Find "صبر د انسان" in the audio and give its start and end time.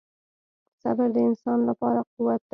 0.81-1.59